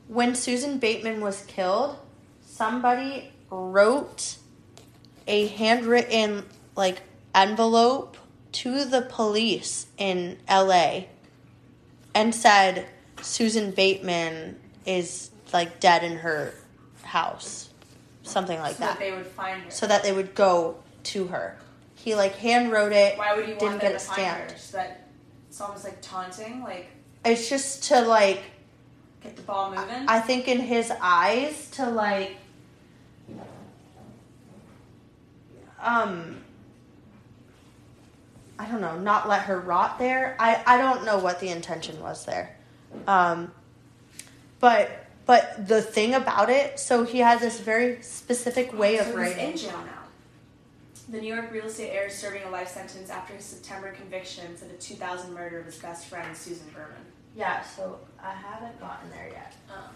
[0.09, 1.97] when Susan Bateman was killed,
[2.45, 4.39] somebody wrote
[5.29, 7.03] a handwritten like
[7.33, 8.17] envelope
[8.53, 11.03] to the police in LA
[12.17, 12.87] and said
[13.21, 16.55] Susan Bateman is like dead in her
[17.03, 17.69] house.
[18.23, 18.99] Something like so that.
[18.99, 19.71] that they would find her.
[19.71, 21.59] so that they would go to her.
[21.95, 23.17] He like hand wrote it.
[23.19, 24.53] Why would you didn't want get it to find stamped.
[24.53, 24.59] her?
[24.59, 25.09] So that
[25.49, 26.89] it's almost like taunting, like
[27.25, 28.43] It's just to like
[29.23, 30.09] get the ball moving.
[30.09, 32.37] I think in his eyes to like
[35.81, 36.39] um
[38.59, 40.37] I don't know, not let her rot there.
[40.39, 42.57] I I don't know what the intention was there.
[43.07, 43.53] Um
[44.61, 49.11] but but the thing about it, so he had this very specific way of so
[49.11, 49.51] he's writing.
[49.53, 49.93] in jail now.
[51.09, 54.57] The New York real estate heir is serving a life sentence after his September conviction
[54.57, 56.97] for the 2000 murder of his best friend Susan Berman.
[57.37, 59.53] Yeah, so I haven't gotten there yet.
[59.71, 59.89] Oh.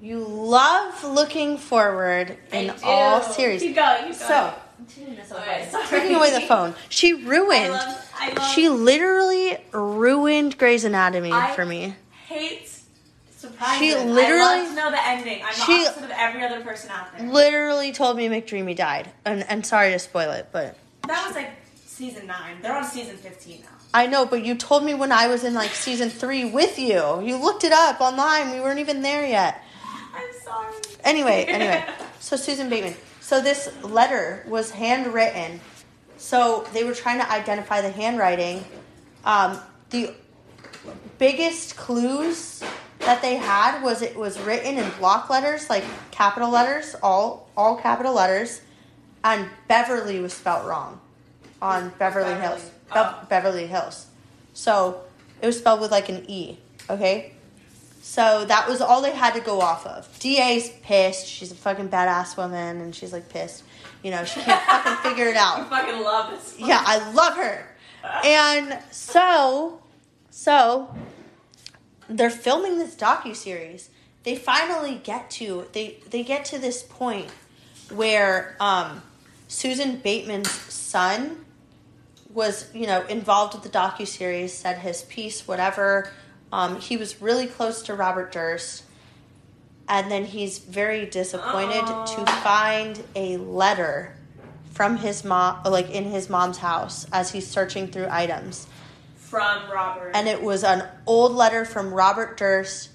[0.00, 2.80] You love looking forward in I do.
[2.84, 3.62] all series.
[3.62, 4.04] Keep going.
[4.06, 4.52] Keep So, going.
[4.78, 5.66] I'm taking this away.
[5.70, 5.86] sorry.
[5.86, 6.74] Taking away the phone.
[6.88, 7.66] She ruined.
[7.66, 8.12] I love.
[8.18, 8.52] I love.
[8.54, 11.94] she literally ruined Grey's Anatomy I- for me.
[12.26, 12.68] hate
[13.36, 13.78] surprises.
[13.78, 15.42] She I literally- love to know the ending.
[15.44, 17.28] I'm she- the opposite of every other person out there.
[17.28, 21.50] Literally told me McDreamy died, and and sorry to spoil it, but That was like
[21.84, 22.56] season nine.
[22.62, 23.68] They're on season 15 now.
[23.94, 24.26] I know.
[24.26, 27.20] But you told me when I was in like season three with you.
[27.22, 28.52] You looked it up online.
[28.52, 29.62] We weren't even there yet.
[30.14, 30.74] I'm sorry.
[31.04, 31.84] Anyway, anyway.
[32.20, 32.94] So Susan Bateman.
[33.26, 35.58] So this letter was handwritten
[36.16, 38.64] So they were trying to identify the handwriting.
[39.24, 39.58] Um,
[39.90, 40.14] the
[41.18, 42.62] biggest clues
[43.00, 47.74] that they had was it was written in block letters, like capital letters, all all
[47.74, 48.60] capital letters,
[49.24, 51.00] and Beverly was spelt wrong
[51.60, 52.40] on Beverly, Beverly.
[52.40, 52.62] Hills.
[52.62, 53.26] Be- Oh.
[53.28, 54.06] Beverly Hills.
[54.54, 55.00] So
[55.42, 56.58] it was spelled with like an E.
[56.88, 57.32] Okay.
[58.08, 60.08] So that was all they had to go off of.
[60.20, 61.26] DA's pissed.
[61.26, 63.64] She's a fucking badass woman, and she's like pissed.
[64.04, 65.58] You know, she can't fucking figure it out.
[65.58, 66.54] I fucking love this.
[66.56, 67.66] Yeah, I love her.
[68.24, 69.82] And so,
[70.30, 70.94] so
[72.08, 73.90] they're filming this docu series.
[74.22, 77.28] They finally get to they they get to this point
[77.92, 79.02] where um,
[79.48, 81.44] Susan Bateman's son
[82.32, 86.08] was you know involved with the docu series, said his piece, whatever.
[86.52, 88.84] Um, he was really close to Robert Durst,
[89.88, 94.14] and then he's very disappointed to find a letter
[94.72, 98.66] from his mom, like in his mom's house, as he's searching through items
[99.16, 100.12] From Robert.
[100.14, 102.90] and it was an old letter from Robert Durst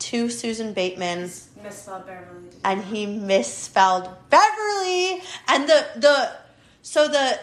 [0.00, 1.30] to Susan Bateman,
[1.62, 2.48] misspelled Beverly.
[2.64, 5.22] and he misspelled Beverly.
[5.48, 6.32] And the the
[6.82, 7.38] so the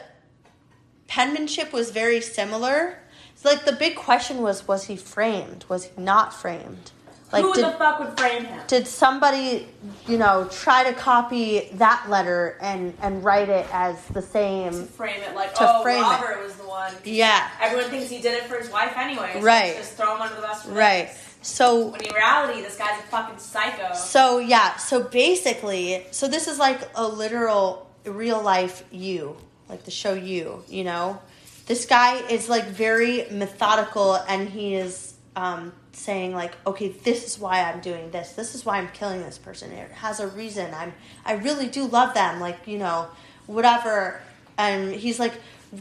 [1.07, 2.99] penmanship was very similar.
[3.37, 5.63] It's like the big question was: Was he framed?
[5.69, 6.89] Was he not framed?
[7.31, 8.61] Like Who did the fuck would frame him?
[8.67, 9.67] did somebody
[10.07, 14.71] you know try to copy that letter and and write it as the same?
[14.85, 16.01] frame it like, To oh, frame it.
[16.01, 16.91] Robert was the one.
[17.03, 19.33] Yeah, Everyone thinks he did it for his wife anyway.
[19.35, 19.75] So Right.
[19.75, 20.65] Just throw him under the bus.
[20.65, 21.09] Right.
[21.09, 21.35] this.
[21.41, 23.93] So When in reality, this guy's a fucking psycho.
[23.93, 29.37] So yeah, so basically, so this is like a literal real life you,
[29.69, 31.21] like the show you, you know.
[31.67, 37.37] This guy is like very methodical and he is um, saying like, okay, this is
[37.37, 38.31] why I'm doing this.
[38.31, 39.71] This is why I'm killing this person.
[39.71, 40.73] It has a reason.
[40.73, 40.93] I'm
[41.25, 43.07] I really do love them, like, you know,
[43.45, 44.21] whatever.
[44.57, 45.33] And he's like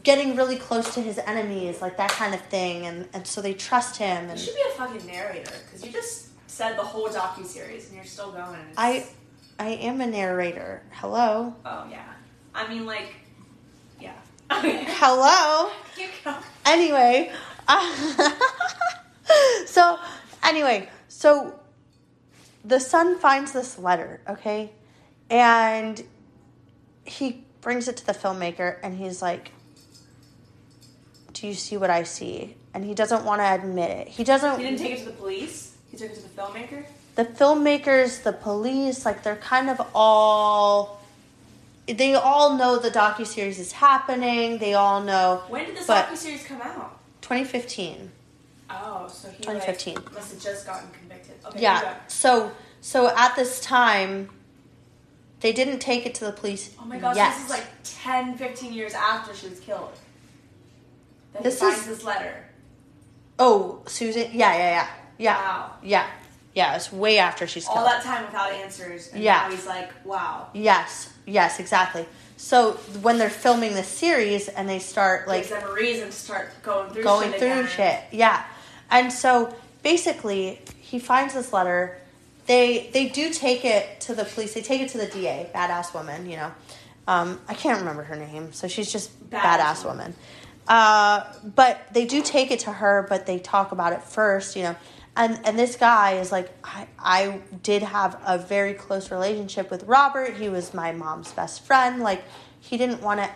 [0.03, 3.55] getting really close to his enemies, like that kind of thing and and so they
[3.55, 7.47] trust him You should be a fucking narrator because you just said the whole docu
[7.47, 8.59] series and you're still going.
[8.77, 9.07] I
[9.59, 10.83] I am a narrator.
[10.91, 11.55] Hello.
[11.65, 12.13] Oh yeah.
[12.55, 13.15] I mean, like.
[14.51, 15.71] Hello.
[16.65, 17.33] Anyway,
[19.67, 19.99] so
[20.43, 21.59] anyway, so
[22.65, 24.71] the son finds this letter, okay,
[25.31, 26.03] and
[27.05, 29.53] he brings it to the filmmaker, and he's like,
[31.33, 34.09] "Do you see what I see?" And he doesn't want to admit it.
[34.09, 34.59] He doesn't.
[34.59, 35.77] He didn't take it to the police.
[35.91, 36.85] He took it to the filmmaker.
[37.15, 41.01] the filmmakers, the police, like they're kind of all.
[41.87, 44.59] They all know the docu series is happening.
[44.59, 45.43] They all know.
[45.49, 46.99] When did this But- docu series come out?
[47.23, 48.11] 2015.
[48.69, 49.95] Oh, so he 2015.
[49.95, 51.35] like, must have just gotten convicted.
[51.47, 51.95] Okay, Yeah.
[52.09, 54.31] So so at this time,
[55.41, 56.71] they didn't take it to the police.
[56.81, 57.33] Oh my gosh, yet.
[57.35, 59.93] this is like 10, 15 years after she was killed.
[61.33, 62.45] That This he finds is- this letter.
[63.39, 64.31] Oh, Susan.
[64.33, 65.71] Yeah, yeah, yeah, yeah, Wow.
[65.83, 66.07] yeah,
[66.55, 66.75] yeah.
[66.77, 67.79] It's way after she's killed.
[67.79, 69.09] All that time without answers.
[69.09, 69.43] And Yeah.
[69.43, 70.49] now he's like, wow.
[70.55, 72.07] Yes, yes, exactly.
[72.39, 76.13] So when they're filming the series and they start like Gives them a reason to
[76.13, 77.69] start going through going shit through again.
[77.69, 78.01] shit.
[78.13, 78.45] Yeah.
[78.91, 81.99] And so basically he finds this letter.
[82.47, 84.55] They they do take it to the police.
[84.55, 86.53] They take it to the DA, badass woman, you know.
[87.09, 89.99] Um, I can't remember her name, so she's just badass, Badass woman.
[89.99, 90.15] woman.
[90.69, 94.63] Uh, but they do take it to her, but they talk about it first, you
[94.65, 94.77] know.
[95.17, 99.85] And and this guy is like, I, I did have a very close relationship with
[99.85, 100.35] Robert.
[100.35, 102.03] He was my mom's best friend.
[102.03, 102.23] Like,
[102.61, 103.31] he didn't want to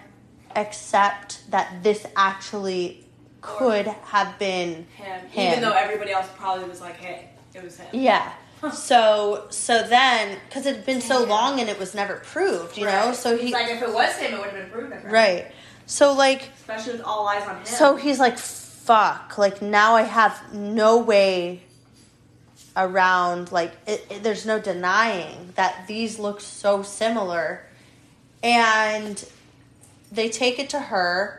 [0.56, 3.06] accept that this actually
[3.40, 5.20] could have been Him.
[5.30, 5.52] Him.
[5.52, 7.86] Even though everybody else probably was like, hey, it was him.
[7.92, 8.32] yeah.
[8.74, 12.84] So so then because it had been so long and it was never proved, you
[12.84, 13.12] know.
[13.14, 15.10] So He's he like, if it was him, it would have been proven.
[15.10, 15.46] right.
[15.86, 17.64] So like Especially with all eyes on him.
[17.64, 19.38] so he's like fuck.
[19.38, 21.62] Like now I have no way
[22.84, 23.52] around.
[23.52, 27.64] Like it, it- there's no denying that these look so similar,
[28.42, 29.22] and
[30.12, 31.36] they take it to her.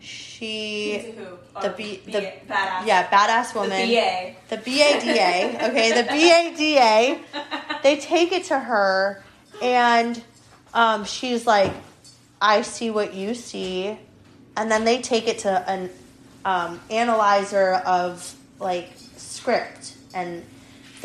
[0.00, 1.14] She
[1.62, 2.12] the B, the
[2.48, 2.86] badass.
[2.86, 4.34] yeah badass woman The BA.
[4.50, 9.22] the BADA, okay, the BADA, they take it to her,
[9.62, 10.22] and
[10.74, 11.72] um, she's like,
[12.40, 13.98] "I see what you see,"
[14.56, 15.90] and then they take it to an
[16.44, 20.44] um, analyzer of like script, and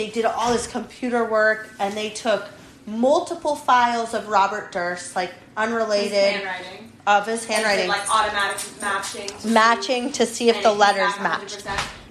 [0.01, 2.47] they did all this computer work, and they took
[2.87, 6.91] multiple files of Robert Durst, like His unrelated handwriting.
[7.05, 9.27] of his And did, handwriting, like automatic matching.
[9.27, 11.67] to matching to see if the letters matched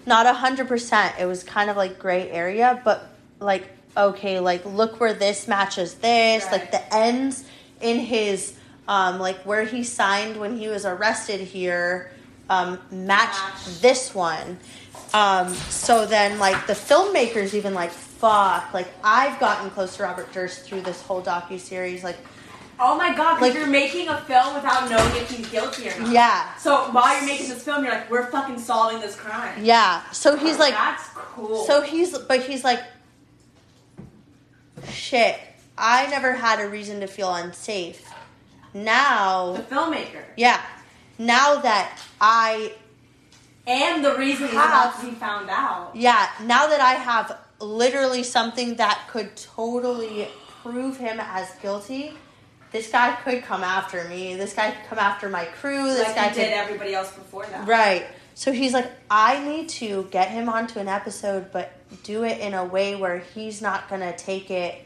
[0.06, 1.14] not a hundred percent.
[1.18, 3.08] It was kind of like gray area, but
[3.40, 6.44] like okay, like look where this matches this.
[6.52, 7.44] Like the ends
[7.80, 8.54] in his
[8.86, 12.12] um, like where he signed when he was arrested here,
[12.48, 13.82] um, Matched.
[13.82, 14.58] this one.
[15.12, 18.72] Um, so then, like the filmmakers even like fuck.
[18.74, 22.04] Like I've gotten close to Robert Durst through this whole docu series.
[22.04, 22.16] Like
[22.82, 25.98] Oh my god, because Like- you're making a film without knowing if he's guilty or
[26.00, 26.10] not.
[26.12, 29.62] yeah, So while you're making this film, you're like, we're fucking solving this crime.
[29.62, 30.02] yeah.
[30.12, 31.64] So he's like, that's cool.
[31.66, 32.80] so he's, but he's like,
[34.90, 35.38] shit.
[35.76, 38.06] I never had a reason to feel unsafe.
[38.74, 40.22] Now, the filmmaker.
[40.36, 40.60] yeah.
[41.18, 42.72] Now that I
[43.66, 45.94] And the reason he's about to be found out.
[45.94, 50.28] Yeah, now that I have literally something that could totally
[50.62, 52.14] prove him as guilty,
[52.72, 54.36] this guy could come after me.
[54.36, 55.84] This guy could come after my crew.
[55.84, 57.66] This like guy he could did everybody else before that.
[57.66, 58.06] Right.
[58.34, 61.72] So he's like, I need to get him onto an episode, but
[62.04, 64.76] do it in a way where he's not gonna take it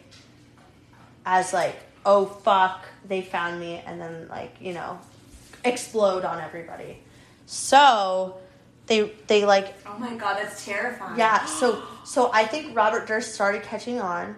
[1.27, 4.99] as like, oh fuck, they found me, and then like you know,
[5.65, 6.99] explode on everybody.
[7.47, 8.39] So
[8.87, 11.19] they they like Oh my god, that's terrifying.
[11.19, 11.45] yeah.
[11.47, 14.37] So so I think Robert Durst started catching on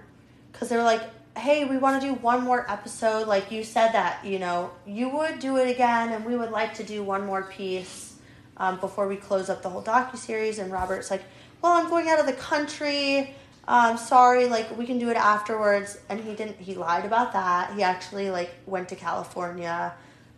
[0.53, 1.03] because they were like,
[1.37, 3.27] hey, we want to do one more episode.
[3.27, 6.75] Like you said that you know you would do it again, and we would like
[6.75, 8.17] to do one more piece
[8.57, 10.59] um, before we close up the whole docu series.
[10.59, 11.23] And Robert's like,
[11.63, 13.35] well, I'm going out of the country.
[13.69, 15.99] Um, sorry, like we can do it afterwards.
[16.09, 16.59] And he didn't.
[16.59, 17.75] He lied about that.
[17.75, 19.93] He actually like went to California.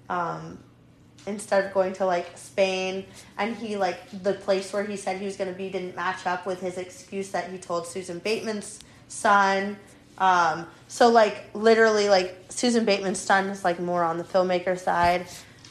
[0.08, 0.58] Um,
[1.28, 3.04] instead of going to like Spain.
[3.36, 6.26] And he like the place where he said he was going to be didn't match
[6.26, 9.76] up with his excuse that he told Susan Bateman's son.
[10.18, 15.26] Um, so like literally like Susan Bateman's son is like more on the filmmaker side.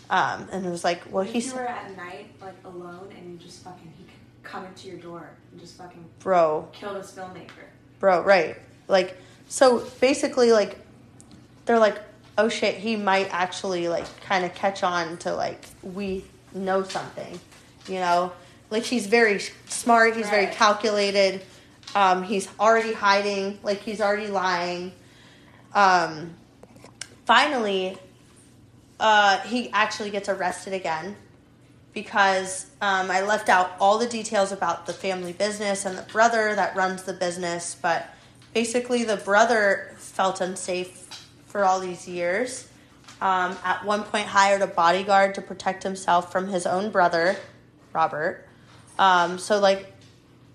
[0.10, 3.34] Um, and it was like well If he's you were at night, like alone, and
[3.34, 6.70] you just fucking he could come into your door and just fucking bro.
[6.72, 7.68] kill this filmmaker.
[8.00, 8.56] bro right.
[8.88, 9.18] Like
[9.50, 10.80] so basically like
[11.66, 12.00] they're like
[12.38, 16.24] oh shit he might actually like kind of catch on to like we
[16.54, 17.40] know something
[17.88, 18.32] you know
[18.70, 21.42] like he's very smart he's very calculated
[21.96, 24.92] um, he's already hiding like he's already lying
[25.74, 26.34] um,
[27.26, 27.98] finally
[29.00, 31.16] uh, he actually gets arrested again
[31.94, 36.54] because um, I left out all the details about the family business and the brother
[36.54, 37.76] that runs the business.
[37.82, 38.08] But
[38.54, 41.07] basically, the brother felt unsafe
[41.58, 42.68] for all these years.
[43.20, 47.36] Um, at one point, hired a bodyguard to protect himself from his own brother,
[47.94, 48.48] Robert.
[49.00, 49.92] Um, so, like,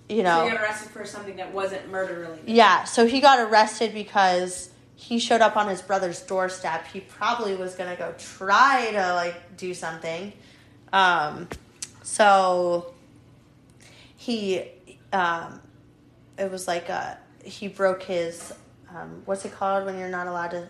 [0.08, 2.48] you know, So you got arrested for something that wasn't murder related.
[2.48, 6.86] yeah, so he got arrested because he showed up on his brother's doorstep.
[6.92, 10.32] He probably was gonna go try to like do something.
[10.92, 11.48] Um,
[12.04, 12.94] so
[14.16, 14.62] he,
[15.12, 15.60] um,
[16.38, 18.52] it was like a, he broke his,
[18.94, 20.68] um, what's it called when you're not allowed to,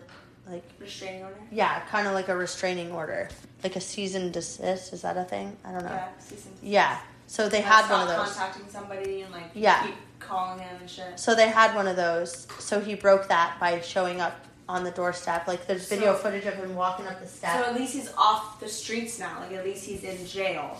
[0.49, 1.35] like, Restraining order.
[1.51, 3.29] yeah, kind of like a restraining order,
[3.63, 4.91] like a cease and desist.
[4.93, 5.55] Is that a thing?
[5.63, 5.89] I don't know.
[5.91, 6.07] Yeah.
[6.19, 6.63] cease and- desist.
[6.63, 6.97] Yeah.
[7.27, 8.35] So they Like, had one of those.
[8.35, 9.83] Contacting somebody and like Yeah.
[9.85, 11.19] keep calling him and shit.
[11.19, 12.47] So they had one of those.
[12.59, 14.35] So he broke that by showing up
[14.69, 15.47] on the doorstep.
[15.47, 17.53] Like there's video So- footage of him walking up the steps.
[17.63, 19.39] So at least he's off the streets now.
[19.39, 20.77] Like at least he's in jail.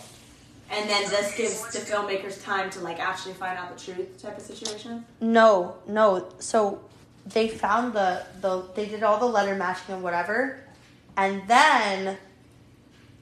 [0.70, 4.38] And then this gives the filmmakers time to like actually find out the truth type
[4.38, 5.06] of situation.
[5.22, 6.28] no, no.
[6.40, 6.82] So
[7.26, 10.60] they found the the they did all the letter matching and whatever,
[11.16, 12.18] and then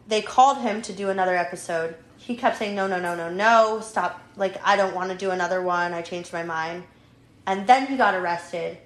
[0.07, 1.95] they called him to do another episode.
[2.17, 3.79] He kept saying no, no, no, no, no.
[3.81, 4.21] Stop.
[4.35, 5.93] Like I don't want to do another one.
[5.93, 6.83] I changed my mind.
[7.45, 8.77] And then he got arrested.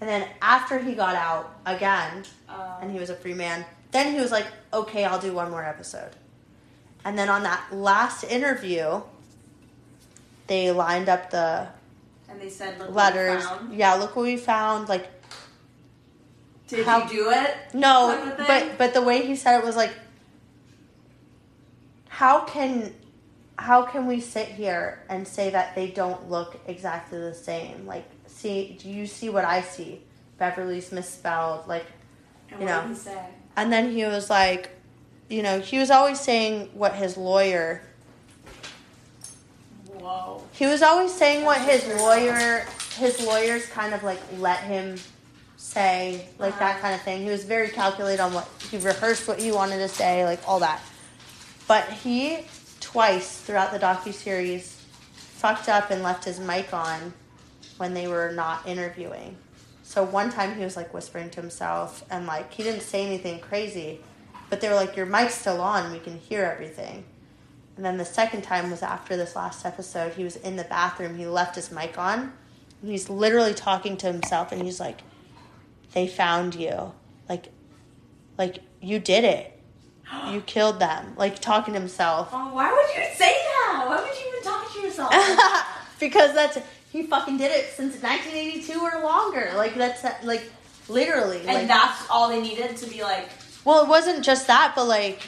[0.00, 3.64] And then after he got out again, Uh, and he was a free man.
[3.90, 6.10] Then he was like, okay, I'll do one more episode.
[7.04, 9.02] And then on that last interview,
[10.46, 11.68] they lined up the
[12.34, 13.44] and they said, "Look letters.
[13.44, 14.88] what we found." Yeah, look what we found.
[14.88, 15.08] Like,
[16.68, 17.54] Did How- you do it?
[17.74, 18.68] no, Type of thing?
[18.68, 19.92] but but the way he said it was like,
[22.08, 22.94] how can
[23.58, 27.86] how can we sit here and say that they don't look exactly the same?
[27.86, 30.00] Like, see, do you see what I see?
[30.38, 31.68] Beverly's misspelled.
[31.68, 31.86] Like,
[32.50, 32.80] And you what know.
[32.88, 33.24] did he say?
[33.56, 34.70] And then he was like,
[35.28, 37.82] you know, he was always saying what his lawyer,
[40.52, 44.96] He was always saying what his lawyer, his lawyers kind of like let him
[45.56, 47.22] say, like that kind of thing.
[47.22, 50.60] He was very calculated on what, he rehearsed what he wanted to say, like all
[50.60, 50.80] that.
[51.66, 52.40] But he,
[52.80, 54.80] twice throughout the docu-series,
[55.12, 57.14] fucked up and left his mic on
[57.78, 59.36] when they were not interviewing.
[59.82, 63.40] So one time he was like whispering to himself and like he didn't say anything
[63.40, 64.00] crazy,
[64.50, 67.04] but they were like, Your mic's still on, we can hear everything.
[67.76, 70.14] And then the second time was after this last episode.
[70.14, 72.32] He was in the bathroom, he left his mic on,
[72.82, 75.00] and he's literally talking to himself and he's like,
[75.92, 76.92] They found you.
[77.28, 77.48] Like
[78.38, 79.50] like you did it.
[80.30, 81.14] You killed them.
[81.16, 82.30] Like talking to himself.
[82.32, 83.84] Oh, why would you say that?
[83.86, 85.12] Why would you even talk to yourself?
[86.00, 86.58] because that's
[86.92, 89.52] he fucking did it since 1982 or longer.
[89.56, 90.48] Like that's like
[90.88, 91.38] literally.
[91.38, 93.28] and like, that's all they needed to be like,
[93.64, 95.22] well, it wasn't just that, but like,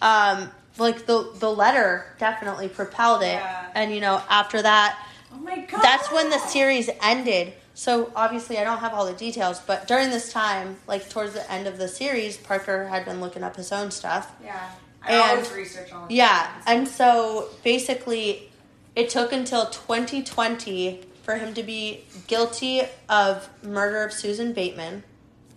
[0.00, 3.26] um, like the the letter definitely propelled it.
[3.34, 3.70] Yeah.
[3.74, 4.98] And you know, after that,
[5.32, 5.82] oh my god.
[5.82, 7.52] that's when the series ended.
[7.74, 11.48] So obviously, I don't have all the details, but during this time, like towards the
[11.50, 14.32] end of the series, Parker had been looking up his own stuff.
[14.42, 14.70] Yeah.
[15.00, 16.06] I And- always research all.
[16.08, 18.50] Yeah, and so basically,
[18.96, 25.04] it took until 2020 for him to be guilty of murder of Susan Bateman,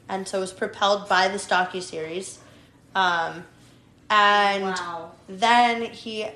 [0.07, 2.37] and so it was propelled by this docu series,
[2.93, 3.45] um,
[4.11, 5.11] and Wow.
[5.27, 6.27] then he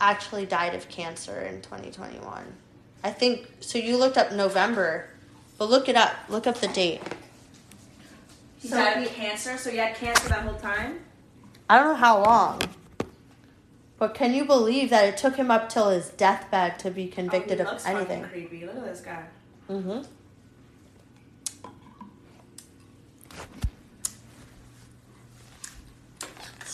[0.00, 2.44] actually died of cancer in 2021.
[3.02, 3.78] I think so.
[3.78, 5.08] You looked up November,
[5.56, 6.12] but look it up.
[6.28, 7.00] Look up the date.
[8.60, 11.00] He So died of cancer, so he had cancer that whole time.
[11.68, 12.60] I don't know how long.
[13.98, 17.60] But can you believe that it took him up till his deathbed to be convicted
[17.60, 18.24] oh, of anything?
[18.24, 18.66] Creepy.
[18.66, 19.24] Look at this guy.
[19.70, 20.02] Mm-hmm.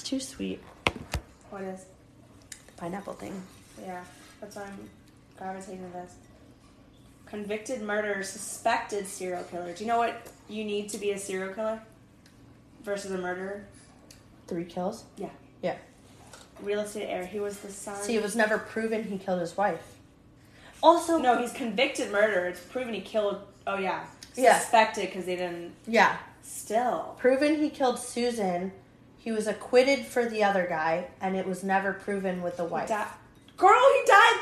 [0.07, 0.63] Too sweet.
[1.51, 1.85] What is?
[2.51, 3.43] The pineapple thing.
[3.83, 4.05] Yeah,
[4.41, 4.89] that's why I'm
[5.37, 6.15] gravitating to this.
[7.27, 9.73] Convicted murderer, suspected serial killer.
[9.73, 11.81] Do you know what you need to be a serial killer
[12.85, 13.65] versus a murderer?
[14.47, 15.05] Three kills.
[15.17, 15.31] Yeah.
[15.61, 15.75] Yeah.
[16.63, 17.27] Real estate heir.
[17.27, 18.01] He was the son.
[18.01, 19.83] See, it was never proven he killed his wife.
[20.85, 22.47] Also, no, he's convicted murderer.
[22.47, 23.41] It's proven he killed.
[23.67, 24.05] Oh yeah.
[24.37, 24.61] Yeah.
[24.61, 25.73] Suspected because they didn't.
[25.89, 27.17] yeah, Still.
[27.19, 28.71] proven he killed Susan.
[29.27, 32.71] He was acquitted for the other guy, and it was never proven with the He
[32.71, 32.87] wife.
[32.87, 33.09] di-
[33.57, 34.39] Girl, he died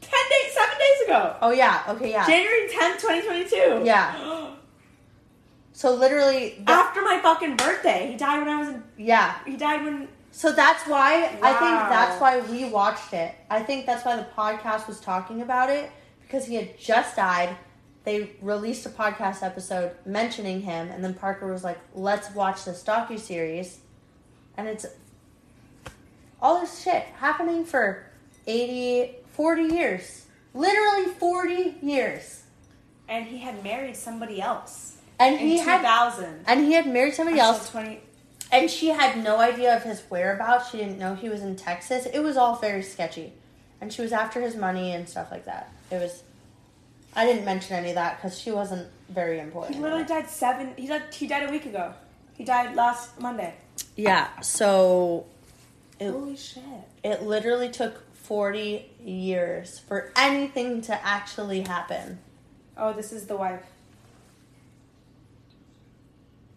[0.00, 1.36] ten days, seven days ago.
[1.42, 1.82] Oh yeah.
[1.88, 2.12] Okay.
[2.12, 2.24] Yeah.
[2.24, 3.82] January tenth, twenty twenty two.
[3.84, 4.52] Yeah.
[5.72, 8.84] So literally, the- After my fucking birthday, he died when I was in.
[8.96, 9.38] yeah.
[9.44, 10.06] He died when.
[10.30, 13.34] So that's why I think that's why we watched it.
[13.50, 15.90] I think that's why the podcast was talking about it
[16.22, 17.56] because he had just died.
[18.04, 22.84] They released a podcast episode mentioning him, and then Parker was like, "Let's watch this
[22.84, 23.80] docu series,"
[24.58, 24.84] and it's
[26.42, 28.04] all this shit happening for
[28.46, 32.42] 80, 40 years, literally forty years,
[33.08, 34.96] And he had married somebody else.
[35.18, 36.44] and In he two had thousand.
[36.46, 37.70] and he had married somebody else.
[37.70, 38.00] Twenty.
[38.50, 40.70] And she had no idea of his whereabouts.
[40.70, 42.06] She didn't know he was in Texas.
[42.06, 43.32] It was all very sketchy.
[43.80, 45.70] And she was after his money and stuff like that.
[45.90, 46.22] It was.
[47.14, 49.76] I didn't mention any of that because she wasn't very important.
[49.76, 50.72] He literally died seven.
[50.76, 51.02] He died.
[51.12, 51.92] He died a week ago.
[52.34, 53.54] He died last Monday.
[53.98, 55.26] Yeah, so
[55.98, 56.62] it, Holy shit!
[57.02, 62.20] it literally took 40 years for anything to actually happen.
[62.76, 63.64] Oh, this is the wife.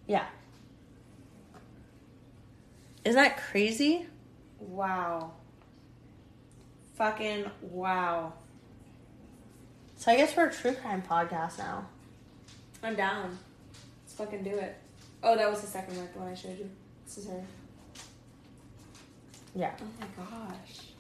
[0.06, 0.26] Yeah.
[3.04, 4.06] Isn't that crazy?
[4.60, 5.32] Wow.
[6.94, 8.34] Fucking wow.
[9.96, 11.88] So I guess we're a true crime podcast now.
[12.84, 13.40] I'm down.
[14.04, 14.78] Let's fucking do it.
[15.24, 16.70] Oh, that was the second one, the one I showed you.
[17.14, 17.44] This is her.
[19.54, 19.74] Yeah.
[19.82, 20.91] Oh my gosh.